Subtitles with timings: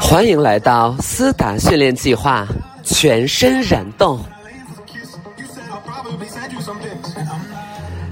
[0.00, 2.46] 欢迎来到思达训练计划，
[2.82, 4.18] 全身燃动。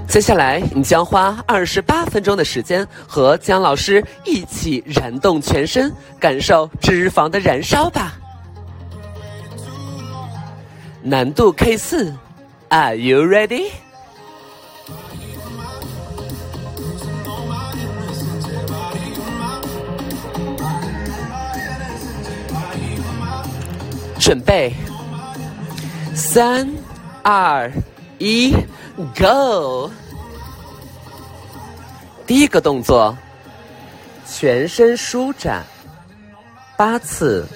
[0.07, 8.15] 接下来，你将花二十八分钟的时间和姜老师一起燃动全身，感受脂肪的燃烧吧。
[11.03, 12.15] 难度 K 四
[12.71, 13.71] ，Are you ready？
[24.29, 24.75] 准备，
[26.15, 26.69] 三、
[27.23, 27.73] 二、
[28.19, 28.55] 一
[29.19, 29.91] ，Go！
[32.27, 33.17] 第一个动作，
[34.31, 35.65] 全身舒展
[36.77, 37.49] 八次，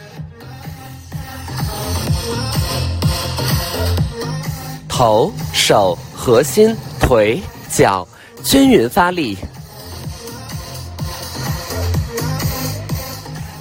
[4.89, 8.09] 头、手、核心、腿、脚
[8.43, 9.37] 均匀发力，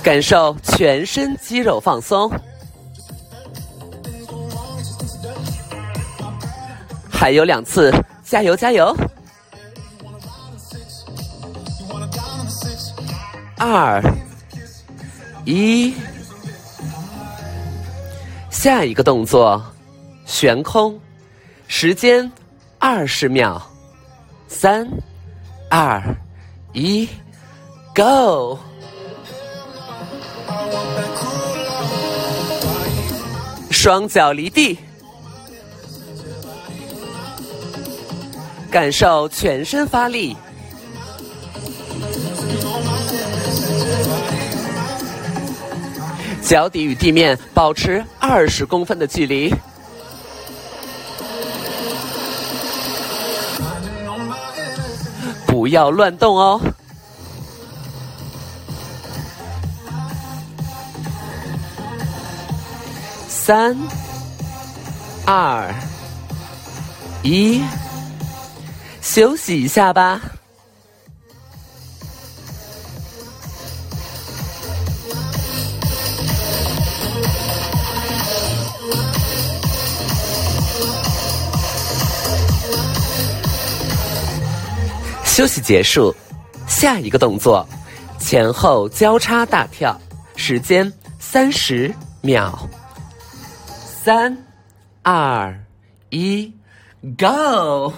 [0.02, 2.32] 感受全身肌肉放松。
[7.22, 8.98] 还有两次，加油加油！
[13.60, 14.02] 二
[15.46, 15.94] 一，
[18.50, 19.64] 下一个动作，
[20.26, 21.00] 悬空，
[21.68, 22.30] 时间
[22.80, 23.62] 二十秒，
[24.48, 24.90] 三
[25.70, 26.02] 二
[26.74, 27.08] 一
[27.94, 28.58] ，Go！
[33.70, 34.76] 双脚离地。
[38.72, 40.36] 感受全身发力，
[46.42, 49.54] 脚底与地面保持二十公分的距离，
[55.46, 56.62] 不要乱动哦。
[63.28, 63.78] 三、
[65.26, 65.70] 二、
[67.22, 67.62] 一。
[69.14, 70.22] 休息一下吧。
[85.26, 86.16] 休息结束，
[86.66, 87.68] 下一个动作，
[88.18, 90.00] 前后交叉大跳，
[90.38, 90.90] 时间
[91.20, 92.58] 三十秒。
[94.06, 94.38] 三、
[95.04, 95.54] 二、
[96.12, 96.50] 一
[97.18, 97.94] ，Go！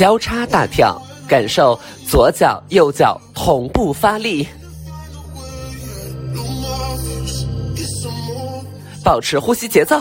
[0.00, 1.78] 交叉大跳，感受
[2.08, 4.48] 左脚、右脚同步发力，
[9.04, 10.00] 保持呼吸节奏，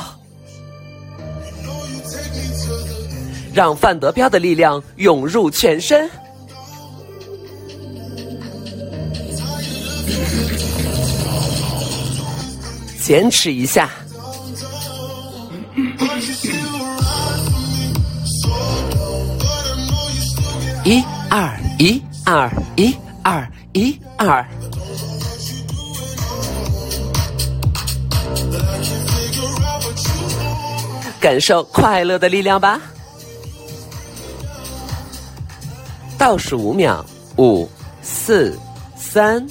[3.53, 6.09] 让范德彪的力量涌入全身，
[13.03, 13.89] 坚持一下。
[20.89, 24.43] 一二一二一二一二，
[31.19, 32.81] 感受快乐的力量吧！
[36.17, 37.05] 倒数五秒，
[37.37, 37.69] 五、
[38.01, 38.57] 四、
[38.97, 39.45] 三、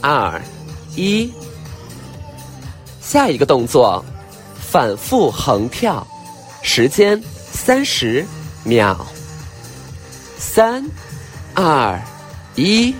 [0.00, 0.40] 二、
[0.96, 1.30] 一，
[3.02, 4.02] 下一个动作，
[4.58, 6.06] 反复横跳，
[6.62, 7.22] 时间
[7.52, 8.26] 三十
[8.64, 9.06] 秒。
[10.38, 10.84] 三、
[11.54, 12.00] 二、
[12.54, 12.94] 一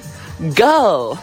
[0.57, 1.17] ，Go！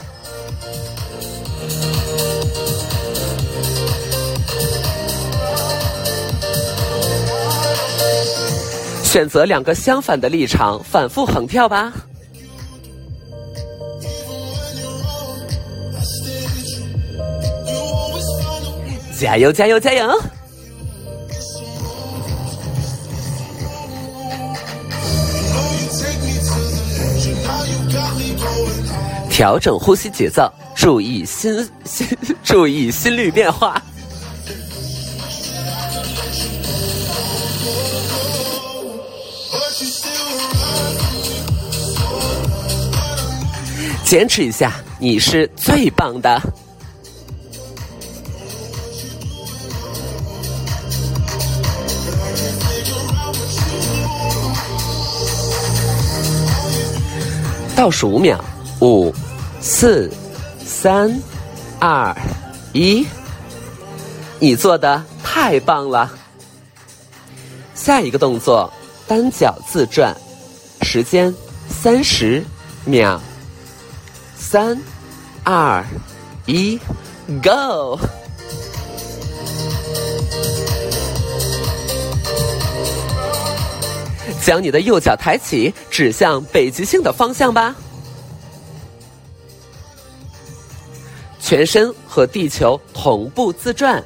[9.03, 11.93] 选择两个相反的立场，反复横跳吧。
[19.17, 19.51] 加油！
[19.51, 19.79] 加油！
[19.79, 20.21] 加油！
[29.45, 31.53] 调整呼吸节奏，注意心
[31.85, 32.07] 心，
[32.43, 33.79] 注意心率变化。
[44.03, 46.41] 坚持一下，你是最棒的。
[57.75, 58.43] 倒数五秒，
[58.81, 59.13] 五、
[59.67, 60.11] 四、
[60.63, 61.19] 三、
[61.79, 62.15] 二、
[62.71, 63.03] 一，
[64.37, 66.07] 你做的太棒了！
[67.73, 68.71] 下一个动作，
[69.07, 70.15] 单脚自转，
[70.83, 71.33] 时间
[71.67, 72.45] 三十
[72.85, 73.19] 秒。
[74.37, 74.79] 三、
[75.43, 75.83] 二、
[76.45, 76.79] 一
[77.43, 77.99] ，Go！
[84.43, 87.75] 将你的右脚抬起，指向北极星的方向吧。
[91.47, 94.03] 全身和地球同步自转。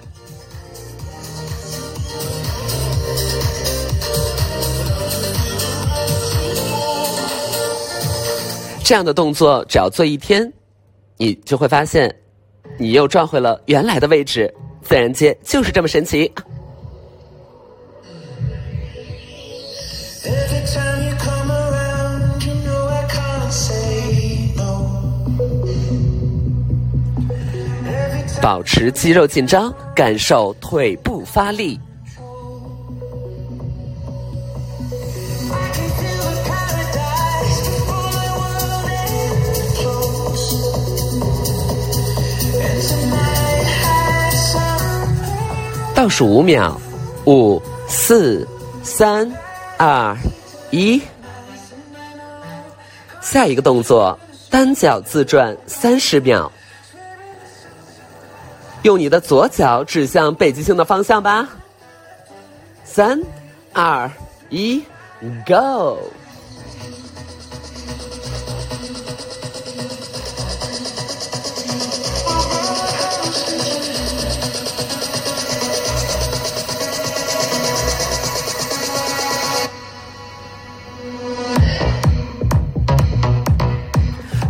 [8.84, 10.52] 这样的动作只要做一天，
[11.16, 12.14] 你就会发现，
[12.78, 14.54] 你又转回了原来的位置。
[14.82, 16.30] 自然界就是这么神奇。
[28.42, 31.80] 保持肌肉紧张，感受腿部发力。
[45.94, 46.80] 倒数五秒，
[47.26, 48.48] 五、四、
[48.82, 49.30] 三、
[49.78, 50.18] 二、
[50.72, 51.02] 一。
[53.22, 54.18] 下一个动作，
[54.50, 56.50] 单脚自转三十秒。
[58.84, 61.48] 用你的左脚指向北极星的方向吧。
[62.84, 63.22] 三、
[63.74, 64.10] 二、
[64.50, 64.84] 一
[65.46, 65.98] ，Go！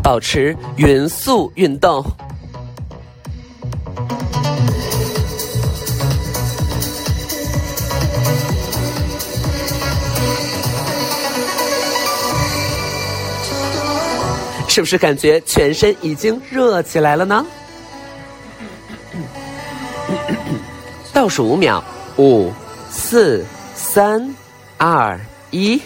[0.09, 2.03] 保持匀速运动，
[14.79, 17.45] 是不是感觉全身已经热起来了呢？
[21.11, 21.83] 倒数五秒，
[22.17, 22.49] 五、
[22.89, 23.45] 四、
[23.75, 24.33] 三、
[24.77, 25.19] 二、
[25.51, 25.81] 一，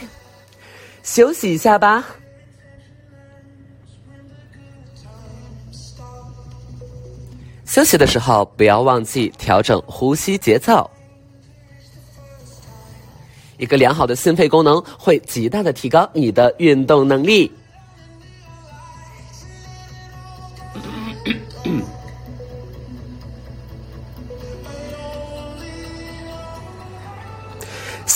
[1.01, 2.06] 休息一下吧。
[7.66, 10.88] 休息的时候，不要忘记调整呼吸节奏。
[13.57, 17.51] 一个良好的心肺功能会极大的提高你的运动能力。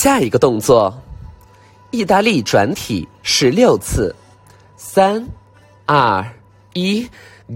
[0.08, 0.98] 下一个动作，
[1.92, 4.16] 意大利转体十六次，
[4.78, 5.28] 三、
[5.86, 6.26] 二、
[6.72, 7.06] 一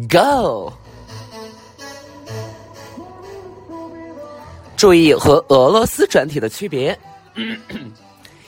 [0.10, 0.74] ，Go！
[4.76, 7.00] 注意和俄罗斯转体的区别。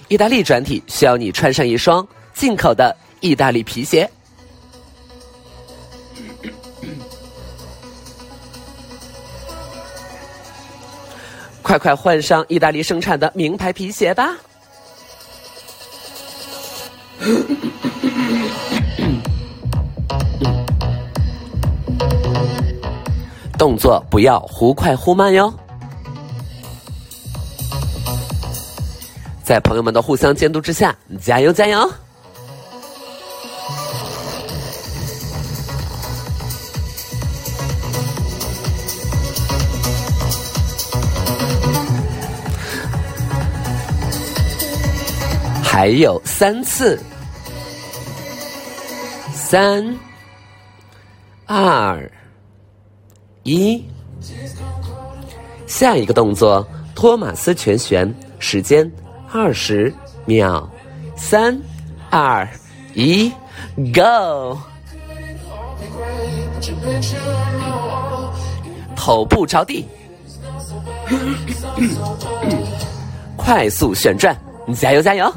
[0.09, 4.11] 意大利转体需要你穿上一双进口的意大利皮鞋。
[11.73, 14.37] 快快换上意大利生产的名牌皮鞋吧！
[23.57, 25.51] 动作不要忽快忽慢哟。
[29.43, 31.91] 在朋友们的互相监督之下，加油加油！
[45.83, 46.97] 还有三次，
[49.33, 49.83] 三、
[51.45, 52.09] 二、
[53.43, 53.83] 一，
[55.67, 58.09] 下一个动作托马斯全旋，
[58.39, 58.89] 时间。
[59.29, 60.65] 二十秒，
[61.17, 61.61] 三、
[62.09, 62.47] 二、
[62.93, 63.29] 一
[63.93, 64.57] ，Go！
[68.95, 69.85] 头部着地，
[73.35, 74.33] 快速旋转，
[74.73, 75.29] 加油加油！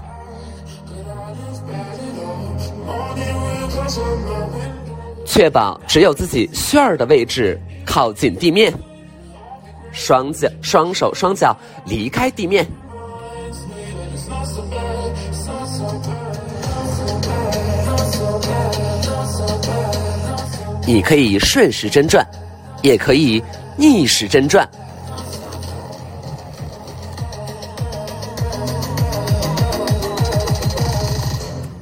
[5.37, 8.73] 确保只有自己旋儿的位置靠近地面，
[9.93, 12.67] 双脚、双手、双脚离开地面。
[20.87, 22.27] 你可以顺时针转，
[22.81, 23.45] 也可以
[23.77, 24.67] 逆时针转，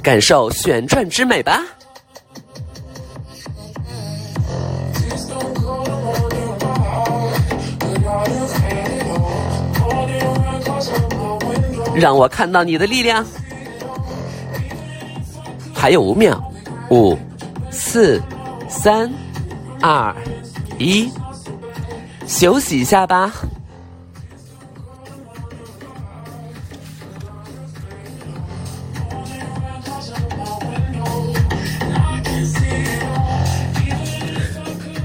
[0.02, 1.62] 感受旋转之美吧！
[11.94, 13.24] 让我看到你的力量。
[15.72, 16.42] 还有五秒，
[16.90, 17.18] 五、
[17.70, 18.20] 四、
[18.68, 19.12] 三、
[19.80, 20.14] 二、
[20.78, 21.10] 一，
[22.26, 23.32] 休息一下吧。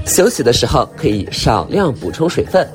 [0.06, 2.68] 休息的时候可以少量补充水分。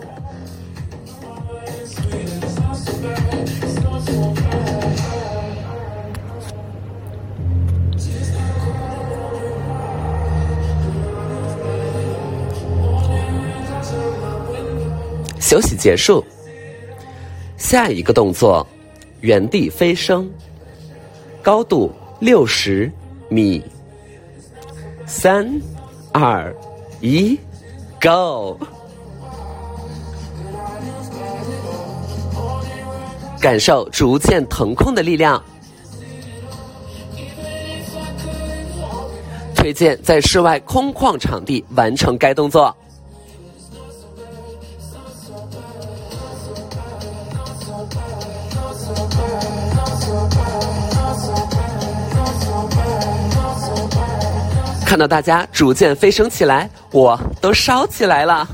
[15.85, 16.25] 结束，
[17.57, 18.65] 下一个动作，
[19.21, 20.27] 原地飞升，
[21.43, 22.91] 高度六十
[23.29, 23.63] 米，
[25.05, 25.47] 三、
[26.11, 26.51] 二、
[27.01, 27.39] 一
[28.01, 28.57] ，Go！
[33.39, 35.39] 感受逐渐腾空的力量。
[39.55, 42.75] 推荐在室外空旷场地完成该动作。
[54.95, 58.47] 看到大家逐渐飞升起来，我都烧起来了。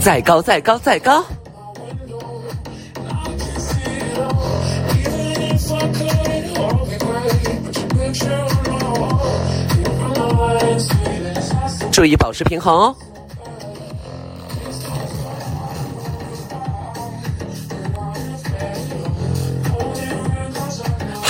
[0.00, 1.24] 再高，再高，再高！
[11.92, 12.96] 注意保持平衡哦。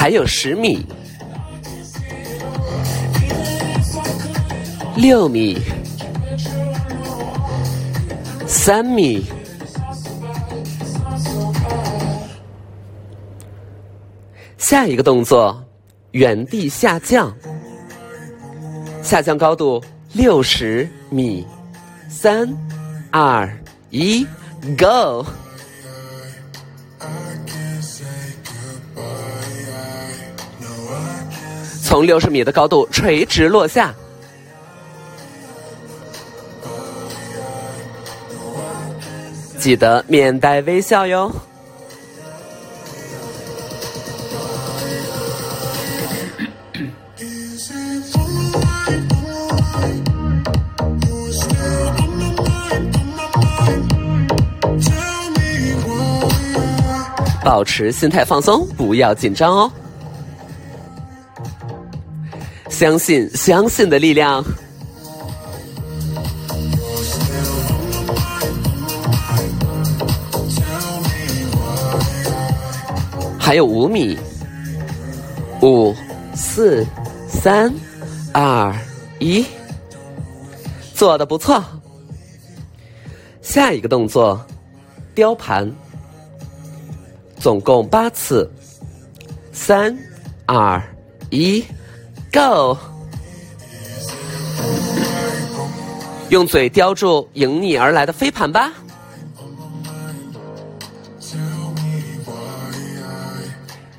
[0.04, 0.84] 还有十米，
[4.96, 5.58] 六米，
[8.46, 9.25] 三米，
[14.58, 15.58] 下一个动作，
[16.11, 17.34] 原地下降，
[19.02, 19.82] 下降高度
[20.12, 21.46] 六十米，
[22.11, 22.46] 三、
[23.11, 23.50] 二、
[23.88, 24.26] 一
[24.76, 25.25] ，Go！
[31.94, 33.94] 从六十米的高度垂直落下，
[39.60, 41.32] 记得面带微笑哟。
[57.44, 59.70] 保持心态放松，不要紧张哦。
[62.75, 64.45] 相信，相信的力量。
[73.38, 74.19] 还有五米，
[75.62, 75.95] 五、
[76.35, 76.85] 四、
[77.28, 77.73] 三、
[78.33, 78.75] 二、
[79.21, 79.47] 一，
[80.95, 81.62] 做的不错。
[83.40, 84.45] 下一个动作，
[85.14, 85.73] 雕盘，
[87.38, 88.50] 总共八次。
[89.52, 89.97] 三、
[90.45, 90.83] 二、
[91.31, 91.64] 一。
[92.34, 92.76] Go！
[96.30, 98.72] 用嘴叼住迎你而来的飞盘吧。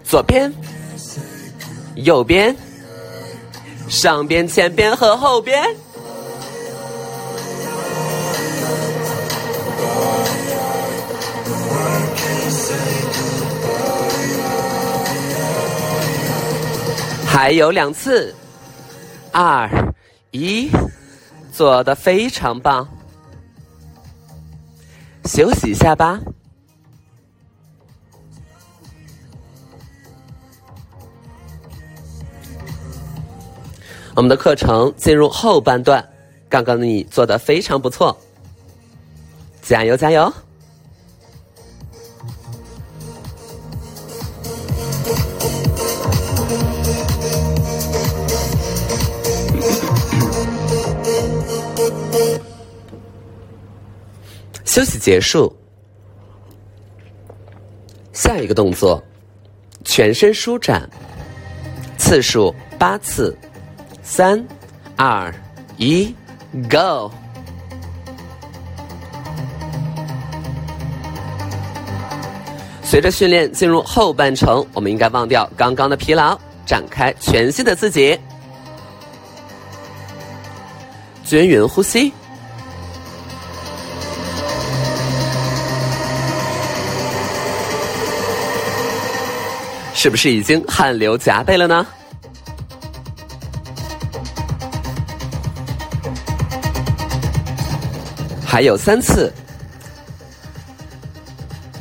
[0.03, 0.53] 左边、
[1.95, 2.53] 右边、
[3.87, 5.84] 上边、前边和后边。
[17.35, 18.33] 还有两次，
[19.33, 19.69] 二
[20.31, 20.69] 一，
[21.51, 22.87] 做的非常棒，
[25.25, 26.17] 休息一下吧。
[34.15, 36.07] 我们的课程进入后半段，
[36.47, 38.17] 刚刚的你做的非常不错，
[39.61, 40.31] 加油加油！
[54.75, 55.55] 休息结束，
[58.11, 59.01] 下一个动作，
[59.85, 60.85] 全身舒展，
[61.97, 63.37] 次数八次，
[64.03, 64.45] 三、
[64.97, 65.33] 二、
[65.77, 66.13] 一
[66.69, 67.09] ，Go！
[72.83, 78.19] 随着训练进入后半程，我们应该忘掉刚刚的疲劳，展开全新的自己。
[81.23, 82.11] 均匀呼吸。
[90.05, 91.83] 是不是已经汗流浃背了呢？
[98.45, 99.33] 还有三次，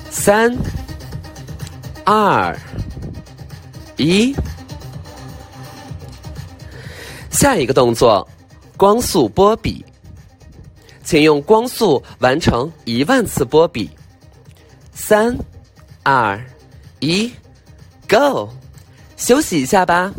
[0.09, 0.57] 三、
[2.07, 2.59] 二、
[3.99, 4.35] 一。
[7.31, 8.27] 下一个动作，
[8.79, 9.85] 光速波比，
[11.03, 13.91] 请用光速完成一万次波比。
[14.95, 15.37] 三、
[16.03, 16.43] 二、
[17.01, 17.31] 一。
[18.15, 18.49] Go，
[19.17, 20.15] 休息一下吧。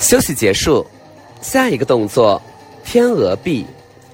[0.00, 0.84] 休息结束，
[1.40, 2.42] 下一个动作，
[2.84, 3.64] 天鹅臂，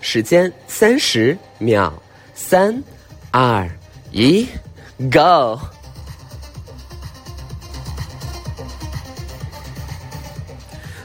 [0.03, 1.91] 时间三十秒，
[2.35, 2.85] 三、
[3.31, 3.67] 二、
[4.11, 4.47] 一
[5.11, 5.59] ，Go。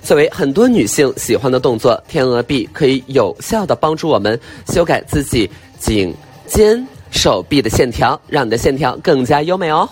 [0.08, 9.90] 作为很多女性喜欢的动作，天鹅臂可以有效的帮助我们修改自己颈、肩、手臂的线条，让你的线条更加优美哦。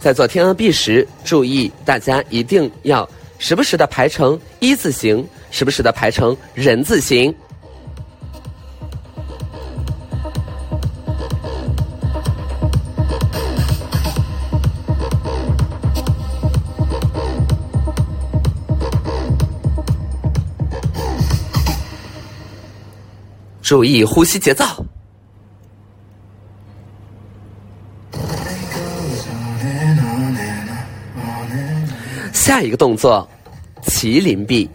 [0.00, 7.32] 在做天鹅臂时，注意大家一定要时不时的排成一字形，时不时的排成人字形。
[23.70, 24.64] 注意呼吸节奏。
[32.32, 33.28] 下一个动作，
[33.84, 34.68] 麒麟臂，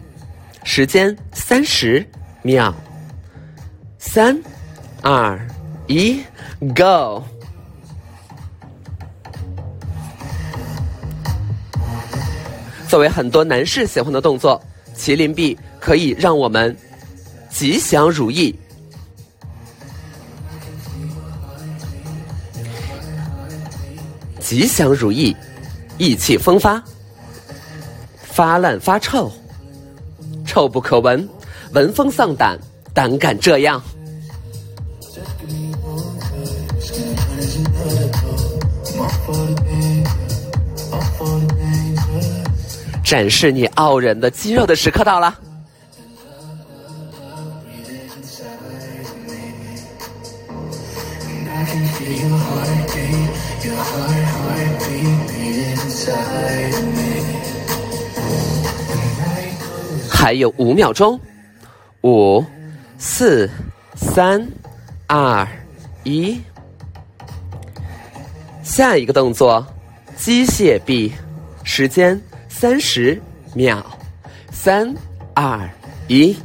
[0.63, 2.07] 时间三十
[2.41, 2.73] 秒。
[3.97, 4.41] 三、
[5.01, 5.45] 二、
[5.87, 6.21] 一
[6.73, 7.21] ，Go！
[12.87, 14.63] 作为很多男士喜欢的动作，
[14.95, 16.73] 麒麟臂可以让我们
[17.49, 18.57] 吉祥如意。
[24.45, 25.35] 吉祥如意，
[25.97, 26.79] 意气风发，
[28.21, 29.31] 发烂发臭，
[30.45, 31.27] 臭不可闻，
[31.73, 32.55] 闻风丧胆，
[32.93, 33.81] 胆敢这样，
[43.03, 45.39] 展示你傲人的肌肉的时刻到了。
[60.09, 61.19] 还有五秒钟，
[62.01, 62.43] 五、
[62.97, 63.49] 四、
[63.95, 64.47] 三、
[65.07, 65.47] 二、
[66.03, 66.41] 一。
[68.63, 69.63] 下一个动作，
[70.17, 71.13] 机械臂，
[71.63, 73.21] 时间三十
[73.53, 73.85] 秒，
[74.51, 74.91] 三、
[75.35, 75.69] 二、
[76.07, 76.35] 一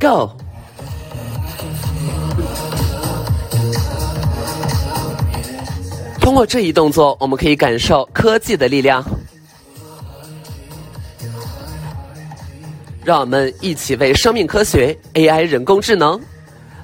[0.00, 0.30] ，Go。
[6.28, 9.02] 通过这一动作，我们可以感受科技的力量。
[13.02, 16.20] 让我们一起为生命科学 AI 人工智能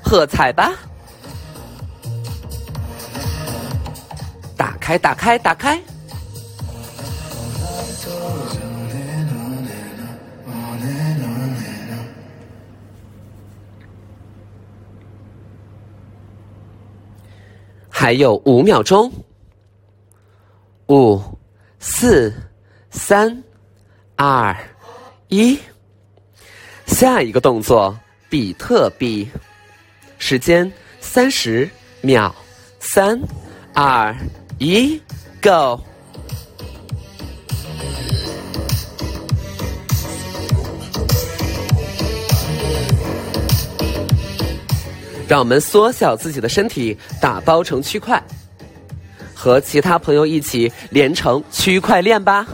[0.02, 0.72] 喝彩吧！
[4.56, 5.78] 打开，打开，打开！
[17.90, 19.12] 还有五秒钟。
[20.88, 21.18] 五、
[21.78, 22.30] 四、
[22.90, 23.42] 三、
[24.16, 24.54] 二、
[25.28, 25.58] 一，
[26.84, 29.26] 下一个动作，比特币，
[30.18, 30.70] 时间
[31.00, 31.66] 三十
[32.02, 32.34] 秒，
[32.80, 33.18] 三、
[33.72, 34.14] 二、
[34.58, 35.00] 一
[35.42, 35.80] ，Go！
[45.26, 48.22] 让我们缩小自己的身体，打包成区块。
[49.44, 52.46] 和其他朋友一起连成区块链吧！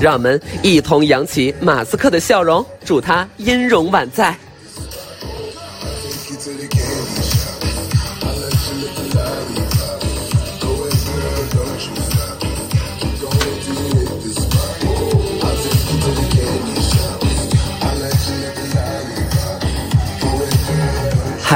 [0.00, 4.38] 让我们一同扬起马斯克的笑容，祝他音容宛在。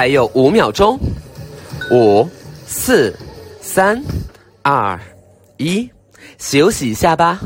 [0.01, 0.99] 还有五秒钟，
[1.91, 2.27] 五、
[2.67, 3.15] 四、
[3.61, 4.03] 三、
[4.63, 4.99] 二、
[5.59, 5.91] 一，
[6.39, 7.39] 休息一下吧。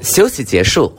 [0.00, 0.90] 休息结束，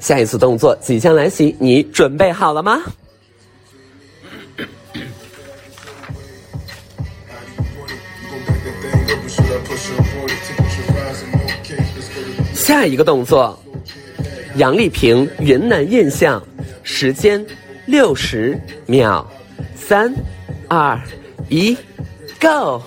[0.00, 2.80] 下一次动作即将来袭，你准备好了吗？
[12.54, 13.58] 下一个动作，
[14.56, 16.42] 杨丽萍云南印象，
[16.82, 17.44] 时间
[17.86, 19.26] 六十秒，
[19.74, 20.14] 三、
[20.68, 21.00] 二、
[21.48, 21.76] 一
[22.40, 22.82] ，Go！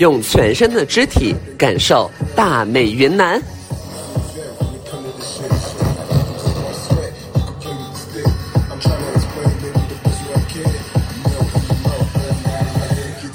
[0.00, 3.38] 用全身的肢体感受大美云南。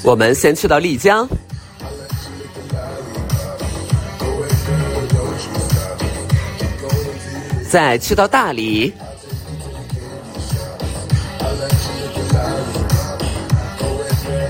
[0.01, 1.27] 我们先去到丽江，
[7.69, 8.91] 再去到大理，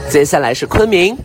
[0.09, 1.17] 接下来是昆明。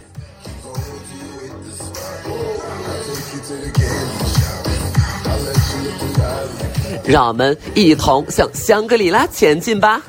[7.05, 10.01] 让我们一同向香格里拉前进吧！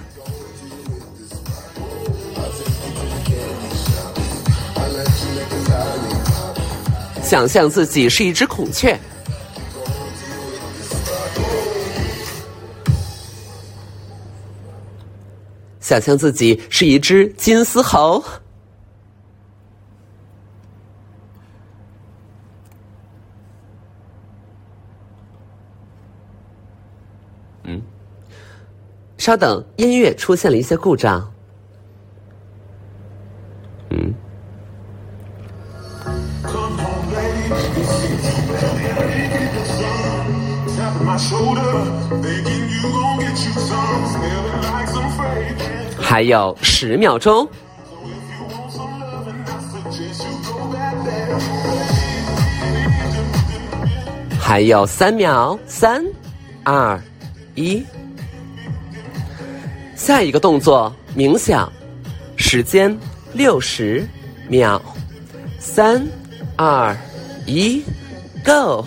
[7.23, 8.99] 想象自己是一只孔雀，
[15.80, 18.21] 想象自己是一只金丝猴。
[29.21, 31.31] 稍等，音乐出现了一些故障。
[33.91, 34.12] 嗯。
[46.01, 47.47] 还有十秒钟。
[54.39, 56.03] 还有三秒，三、
[56.63, 56.99] 二、
[57.53, 57.86] 一。
[60.03, 61.71] 下一个动作，冥想，
[62.35, 62.97] 时间
[63.33, 64.03] 六十
[64.49, 64.81] 秒，
[65.59, 66.03] 三、
[66.55, 66.97] 二、
[67.45, 67.83] 一
[68.43, 68.83] ，Go。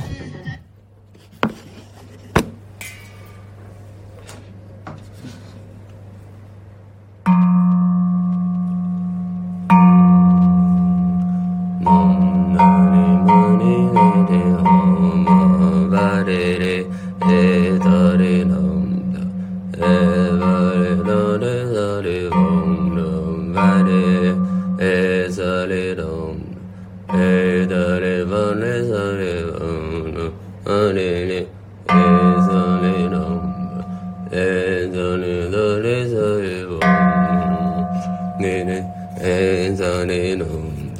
[40.07, 40.93] ni num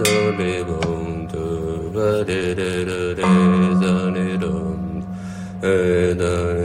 [0.00, 0.62] da e
[1.94, 2.70] ba de de
[3.80, 3.94] za
[5.62, 6.57] e da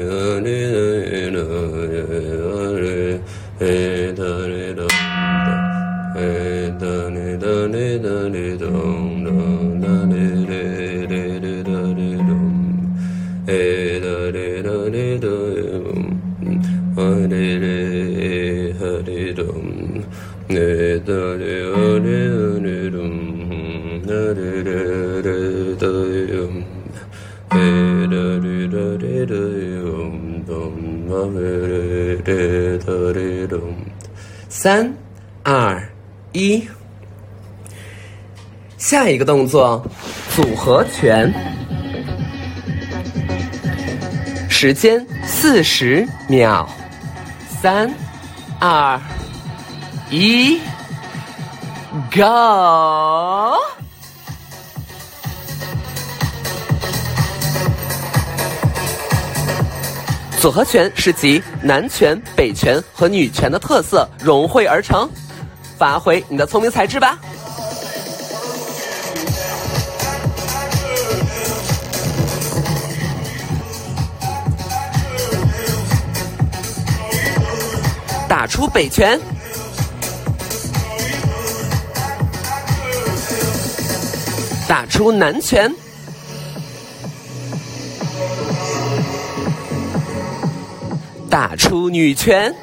[34.63, 34.95] 三、
[35.43, 35.89] 二、
[36.31, 36.65] 一，
[38.77, 39.85] 下一个动作
[40.33, 41.29] 组合拳，
[44.49, 46.65] 时间四十秒，
[47.61, 47.93] 三、
[48.57, 48.97] 二、
[50.09, 50.61] 一
[52.15, 53.72] ，Go！
[60.43, 65.09] 组合拳是集南拳、北拳和女拳的特色融汇而成，
[65.77, 67.17] 发挥你的聪明才智吧！
[78.27, 79.17] 打出北拳，
[84.67, 85.73] 打出南拳，
[91.33, 92.53] 打出女拳。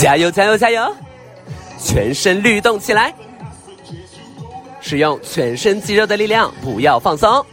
[0.00, 0.92] 加油加油加油！
[1.78, 3.14] 全身律动起来，
[4.80, 7.46] 使用全身肌肉的力量，不要放松。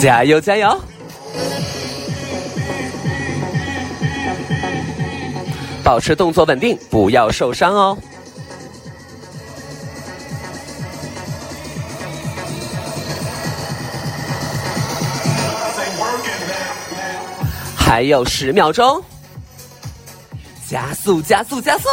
[0.00, 0.80] 加油加油！
[5.84, 7.98] 保持动作稳定，不要受伤哦。
[17.76, 19.04] 还有十秒钟，
[20.66, 21.88] 加速加速加速！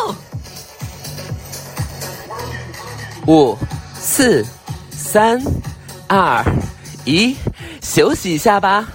[3.26, 3.58] 五、
[4.00, 4.46] 四、
[4.92, 5.42] 三、
[6.08, 6.42] 二、
[7.04, 7.36] 一，
[7.88, 8.88] 休息一下吧。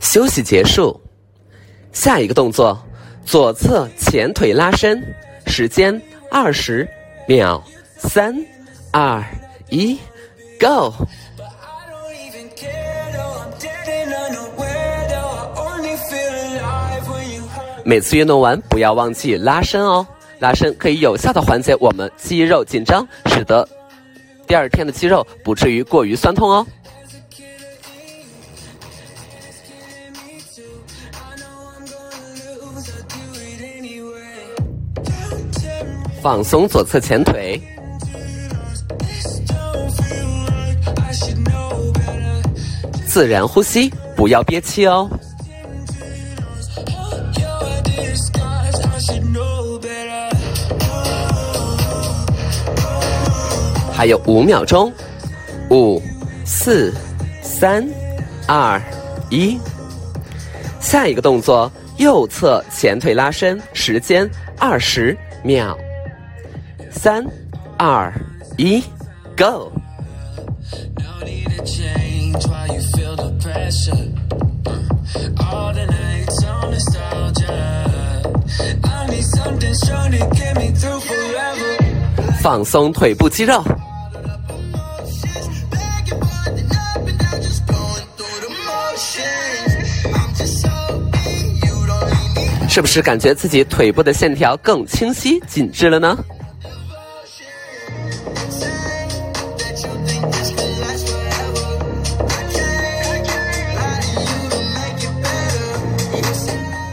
[0.00, 0.98] 休息结束，
[1.92, 2.80] 下一个动作，
[3.26, 5.02] 左侧前腿拉伸，
[5.46, 6.88] 时间二十
[7.28, 7.62] 秒，
[7.98, 8.34] 三、
[8.90, 9.22] 二、
[9.68, 9.98] 一
[10.60, 10.94] ，Go！
[17.82, 20.06] 每次运动完不要忘记拉伸哦，
[20.38, 23.66] 拉伸可以有效的缓解我们肌肉紧张，使得
[24.46, 26.64] 第二天的肌肉不至于过于酸痛哦。
[36.22, 37.60] 放松左侧前腿，
[43.12, 45.10] 自然呼吸，不要憋气哦。
[53.92, 54.92] 还有五秒钟，
[55.70, 56.00] 五、
[56.44, 56.94] 四、
[57.42, 57.84] 三、
[58.46, 58.80] 二、
[59.28, 59.58] 一。
[60.78, 65.76] 下一个动作，右侧前腿拉伸，时间二十秒。
[66.92, 67.26] 三、
[67.76, 68.12] 二、
[68.56, 68.80] 一
[69.36, 69.72] ，Go！
[82.42, 83.62] 放松腿部肌肉，
[92.68, 96.18] 是不是感觉自己腿部的线条更清晰、紧致了呢？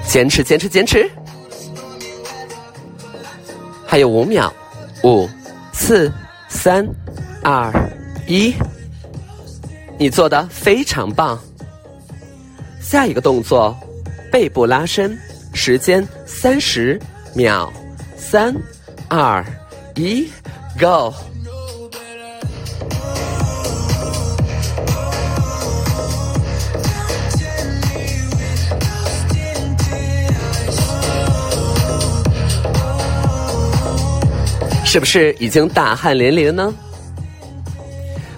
[0.08, 1.10] 坚持，坚持，坚持！
[3.86, 4.52] 还有五秒，
[5.04, 5.30] 五、
[5.74, 6.12] 四、
[6.48, 6.88] 三、
[7.44, 7.72] 二、
[8.26, 8.54] 一，
[10.00, 11.38] 你做的非常棒。
[12.82, 13.78] 下一个动作，
[14.32, 15.18] 背部拉伸，
[15.54, 17.00] 时间三十
[17.36, 17.72] 秒，
[18.18, 18.56] 三、
[19.10, 19.46] 二、
[19.96, 20.30] 一
[20.80, 21.14] ，Go！
[34.98, 36.74] 是不是已经大汗淋漓了呢？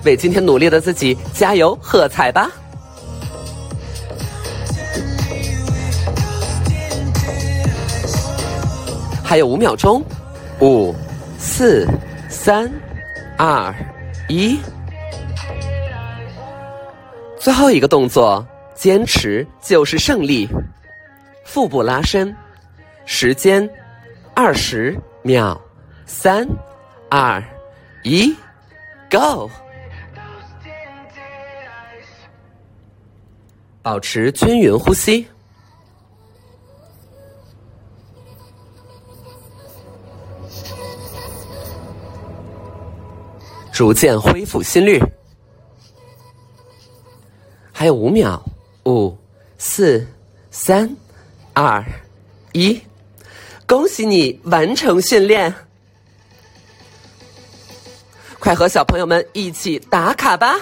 [0.03, 2.51] 为今天努力的自己加油喝彩吧！
[9.23, 10.03] 还有五秒钟，
[10.59, 10.93] 五、
[11.37, 11.87] 四、
[12.27, 12.69] 三、
[13.37, 13.73] 二、
[14.27, 14.59] 一，
[17.39, 18.45] 最后一个动作，
[18.75, 20.45] 坚持就是胜利。
[21.45, 22.35] 腹部拉伸，
[23.05, 23.69] 时间
[24.35, 25.57] 二十秒。
[26.09, 26.45] 三、
[27.07, 27.41] 二、
[28.03, 28.35] 一
[29.11, 29.47] ，Go！
[33.83, 35.27] 保持均匀呼吸，
[43.71, 44.99] 逐渐恢复心率。
[47.71, 48.43] 还有五秒，
[48.85, 49.15] 五、
[49.59, 50.05] 四、
[50.49, 50.89] 三、
[51.53, 51.85] 二、
[52.51, 52.81] 一，
[53.67, 55.53] 恭喜你完成训练！
[58.39, 60.55] 快和小朋友们一起打卡吧！